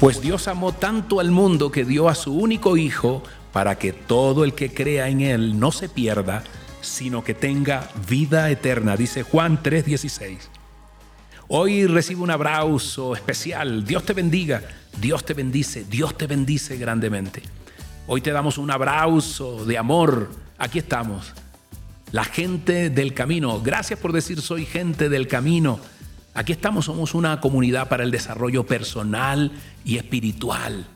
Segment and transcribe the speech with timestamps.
[0.00, 3.22] Pues Dios amó tanto al mundo que dio a su único Hijo
[3.52, 6.44] para que todo el que crea en Él no se pierda,
[6.82, 10.50] sino que tenga vida eterna, dice Juan 3:16.
[11.48, 13.86] Hoy recibe un abrazo especial.
[13.86, 14.62] Dios te bendiga,
[15.00, 17.42] Dios te bendice, Dios te bendice grandemente.
[18.06, 20.28] Hoy te damos un abrazo de amor.
[20.58, 21.32] Aquí estamos,
[22.12, 23.62] la gente del camino.
[23.62, 25.80] Gracias por decir soy gente del camino.
[26.36, 29.52] Aquí estamos, somos una comunidad para el desarrollo personal
[29.86, 30.86] y espiritual.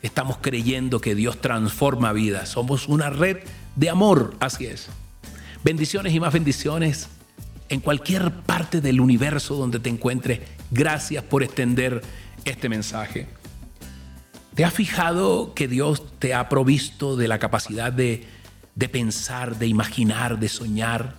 [0.00, 2.48] Estamos creyendo que Dios transforma vidas.
[2.48, 3.36] Somos una red
[3.76, 4.88] de amor, así es.
[5.62, 7.10] Bendiciones y más bendiciones
[7.68, 10.40] en cualquier parte del universo donde te encuentres.
[10.70, 12.00] Gracias por extender
[12.46, 13.26] este mensaje.
[14.54, 18.26] ¿Te has fijado que Dios te ha provisto de la capacidad de,
[18.74, 21.16] de pensar, de imaginar, de soñar?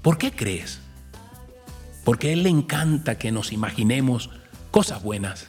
[0.00, 0.78] ¿Por qué crees?
[2.04, 4.30] Porque Él le encanta que nos imaginemos
[4.70, 5.48] cosas buenas.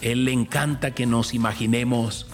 [0.00, 2.26] Él le encanta que nos imaginemos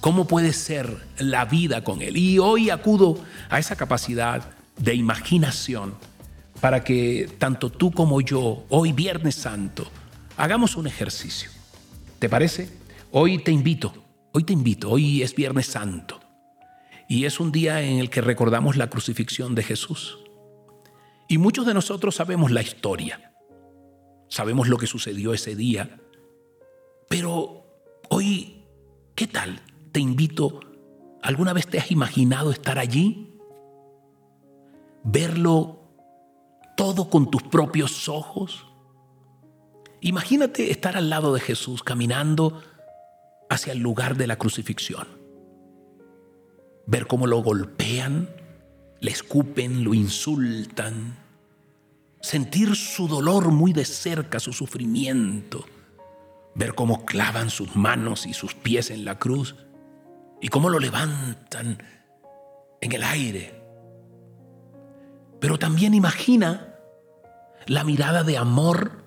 [0.00, 2.16] cómo puede ser la vida con Él.
[2.16, 4.42] Y hoy acudo a esa capacidad
[4.76, 5.94] de imaginación
[6.60, 9.90] para que tanto tú como yo, hoy Viernes Santo,
[10.36, 11.50] hagamos un ejercicio.
[12.18, 12.68] ¿Te parece?
[13.12, 13.94] Hoy te invito,
[14.32, 16.20] hoy te invito, hoy es Viernes Santo.
[17.08, 20.18] Y es un día en el que recordamos la crucifixión de Jesús.
[21.30, 23.32] Y muchos de nosotros sabemos la historia,
[24.26, 26.00] sabemos lo que sucedió ese día,
[27.08, 27.66] pero
[28.08, 28.64] hoy,
[29.14, 29.62] ¿qué tal?
[29.92, 30.58] Te invito,
[31.22, 33.38] ¿alguna vez te has imaginado estar allí?
[35.04, 35.78] Verlo
[36.76, 38.66] todo con tus propios ojos.
[40.00, 42.60] Imagínate estar al lado de Jesús caminando
[43.48, 45.06] hacia el lugar de la crucifixión.
[46.88, 48.28] Ver cómo lo golpean,
[49.00, 51.16] le escupen, lo insultan,
[52.20, 55.64] sentir su dolor muy de cerca, su sufrimiento,
[56.54, 59.56] ver cómo clavan sus manos y sus pies en la cruz
[60.40, 61.82] y cómo lo levantan
[62.80, 63.62] en el aire.
[65.40, 66.74] Pero también imagina
[67.66, 69.04] la mirada de amor,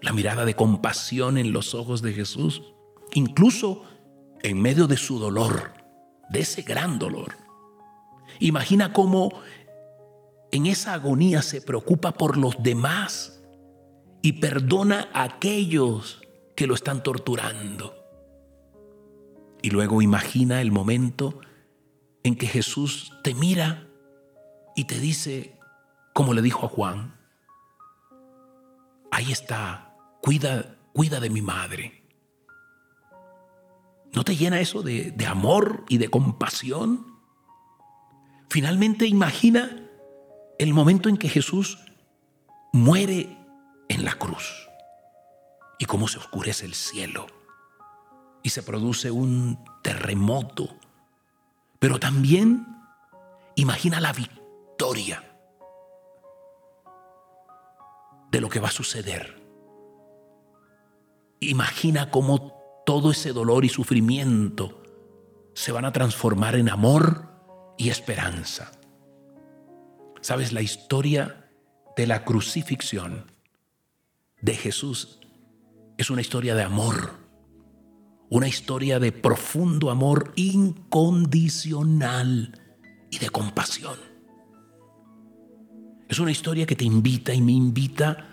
[0.00, 2.62] la mirada de compasión en los ojos de Jesús,
[3.12, 3.84] incluso
[4.42, 5.72] en medio de su dolor,
[6.30, 7.41] de ese gran dolor.
[8.42, 9.30] Imagina cómo
[10.50, 13.40] en esa agonía se preocupa por los demás
[14.20, 16.20] y perdona a aquellos
[16.56, 17.94] que lo están torturando.
[19.62, 21.40] Y luego imagina el momento
[22.24, 23.86] en que Jesús te mira
[24.74, 25.56] y te dice,
[26.12, 27.14] como le dijo a Juan,
[29.12, 32.02] ahí está, cuida, cuida de mi madre.
[34.12, 37.11] ¿No te llena eso de, de amor y de compasión?
[38.52, 39.88] Finalmente imagina
[40.58, 41.78] el momento en que Jesús
[42.74, 43.34] muere
[43.88, 44.68] en la cruz
[45.78, 47.28] y cómo se oscurece el cielo
[48.42, 50.68] y se produce un terremoto.
[51.78, 52.66] Pero también
[53.54, 55.24] imagina la victoria
[58.30, 59.42] de lo que va a suceder.
[61.40, 64.82] Imagina cómo todo ese dolor y sufrimiento
[65.54, 67.31] se van a transformar en amor
[67.82, 68.72] y esperanza.
[70.20, 71.50] Sabes, la historia
[71.96, 73.32] de la crucifixión
[74.40, 75.18] de Jesús
[75.98, 77.18] es una historia de amor,
[78.30, 82.56] una historia de profundo amor incondicional
[83.10, 83.96] y de compasión.
[86.08, 88.28] Es una historia que te invita y me invita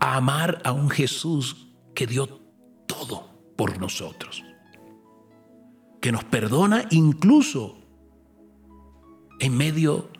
[0.00, 2.40] a amar a un Jesús que dio
[2.86, 4.42] todo por nosotros,
[6.00, 7.82] que nos perdona incluso
[9.38, 10.10] en medio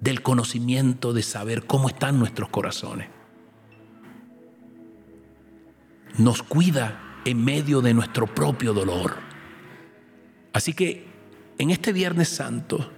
[0.00, 3.08] del conocimiento de saber cómo están nuestros corazones.
[6.18, 9.16] Nos cuida en medio de nuestro propio dolor.
[10.52, 11.06] Así que
[11.58, 12.92] en este Viernes Santo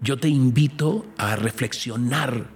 [0.00, 2.50] yo te invito a reflexionar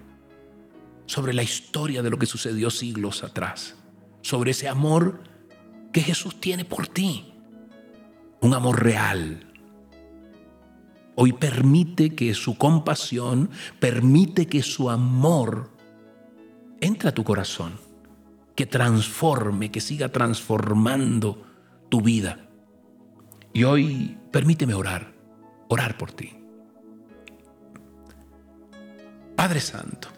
[1.06, 3.76] sobre la historia de lo que sucedió siglos atrás,
[4.22, 5.22] sobre ese amor
[5.92, 7.32] que Jesús tiene por ti,
[8.40, 9.45] un amor real,
[11.18, 13.48] Hoy permite que su compasión,
[13.80, 15.70] permite que su amor
[16.80, 17.80] entre a tu corazón,
[18.54, 21.42] que transforme, que siga transformando
[21.88, 22.50] tu vida.
[23.54, 25.14] Y hoy permíteme orar,
[25.68, 26.34] orar por ti.
[29.34, 30.08] Padre Santo,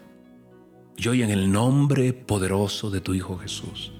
[0.97, 3.93] yo hoy en el nombre poderoso de tu Hijo Jesús,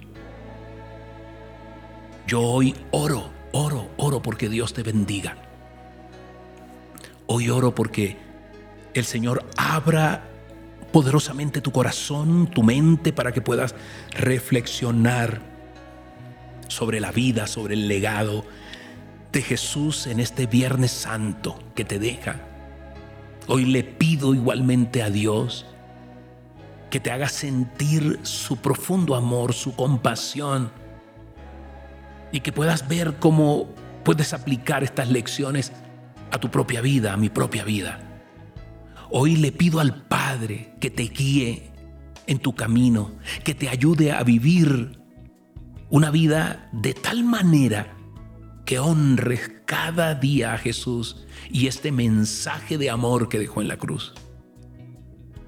[2.28, 5.49] yo hoy oro, oro, oro porque Dios te bendiga
[7.31, 8.18] Hoy oro porque
[8.96, 10.24] el Señor abra
[10.92, 13.76] poderosamente tu corazón, tu mente, para que puedas
[14.10, 15.40] reflexionar
[16.70, 18.46] sobre la vida, sobre el legado
[19.31, 22.38] de Jesús en este Viernes Santo que te deja.
[23.46, 25.68] Hoy le pido igualmente a Dios
[26.90, 30.72] que te haga sentir su profundo amor, su compasión,
[32.32, 33.70] y que puedas ver cómo
[34.04, 35.72] puedes aplicar estas lecciones
[36.31, 38.00] a tu propia vida, a mi propia vida.
[39.12, 41.72] Hoy le pido al Padre que te guíe
[42.28, 43.12] en tu camino,
[43.44, 45.00] que te ayude a vivir
[45.90, 47.96] una vida de tal manera
[48.66, 53.78] que honres cada día a Jesús y este mensaje de amor que dejó en la
[53.78, 54.14] cruz.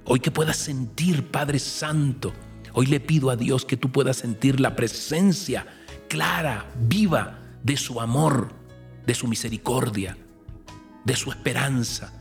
[0.06, 2.34] Hoy que puedas sentir, Padre Santo,
[2.74, 5.68] hoy le pido a Dios que tú puedas sentir la presencia
[6.10, 8.56] clara, viva de su amor,
[9.06, 10.18] de su misericordia,
[11.06, 12.14] de su esperanza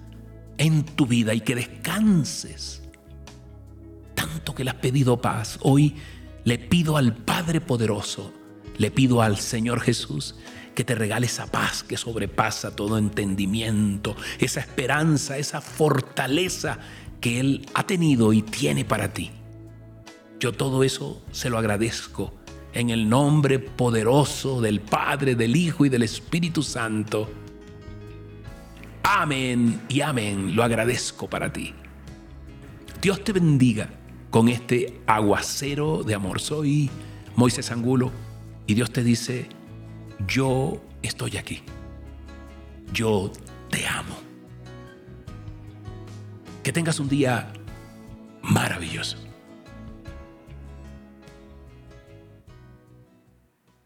[0.58, 2.82] en tu vida y que descanses.
[4.14, 5.96] Tanto que le has pedido paz, hoy
[6.44, 8.32] le pido al Padre Poderoso,
[8.76, 10.36] le pido al Señor Jesús
[10.74, 16.78] que te regale esa paz que sobrepasa todo entendimiento, esa esperanza, esa fortaleza
[17.20, 19.30] que Él ha tenido y tiene para ti.
[20.38, 22.32] Yo todo eso se lo agradezco
[22.72, 27.28] en el nombre poderoso del Padre, del Hijo y del Espíritu Santo.
[29.12, 30.54] Amén y amén.
[30.54, 31.74] Lo agradezco para ti.
[33.02, 33.90] Dios te bendiga
[34.30, 36.40] con este aguacero de amor.
[36.40, 36.88] Soy
[37.34, 38.12] Moisés Angulo
[38.68, 39.48] y Dios te dice,
[40.28, 41.62] yo estoy aquí.
[42.92, 43.32] Yo
[43.68, 44.14] te amo.
[46.62, 47.52] Que tengas un día
[48.42, 49.29] maravilloso.